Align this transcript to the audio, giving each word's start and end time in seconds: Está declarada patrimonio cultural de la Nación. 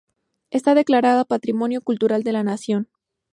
Está 0.49 0.73
declarada 0.73 1.25
patrimonio 1.25 1.83
cultural 1.83 2.23
de 2.23 2.31
la 2.33 2.41
Nación. 2.43 2.89